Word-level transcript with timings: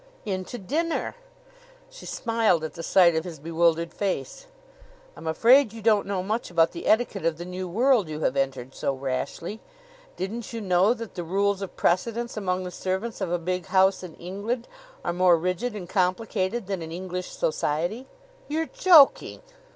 "In 0.25 0.45
to 0.45 0.57
dinner." 0.57 1.15
She 1.91 2.07
smiled 2.07 2.63
at 2.63 2.73
the 2.73 2.81
sight 2.81 3.13
of 3.15 3.23
his 3.23 3.37
bewildered 3.37 3.93
face. 3.93 4.47
"I'm 5.15 5.27
afraid 5.27 5.73
you 5.73 5.81
don't 5.83 6.07
know 6.07 6.23
much 6.23 6.49
about 6.49 6.71
the 6.71 6.87
etiquette 6.87 7.23
of 7.23 7.37
the 7.37 7.45
new 7.45 7.67
world 7.67 8.09
you 8.09 8.21
have 8.21 8.35
entered 8.35 8.73
so 8.73 8.95
rashly. 8.95 9.59
Didn't 10.15 10.53
you 10.53 10.59
know 10.59 10.95
that 10.95 11.13
the 11.13 11.23
rules 11.23 11.61
of 11.61 11.75
precedence 11.75 12.35
among 12.35 12.63
the 12.63 12.71
servants 12.71 13.21
of 13.21 13.31
a 13.31 13.37
big 13.37 13.67
house 13.67 14.01
in 14.01 14.15
England 14.15 14.67
are 15.05 15.13
more 15.13 15.37
rigid 15.37 15.75
and 15.75 15.87
complicated 15.87 16.65
than 16.65 16.81
in 16.81 16.91
English 16.91 17.29
society?" 17.29 18.07
"You're 18.47 18.65
joking!" 18.65 19.43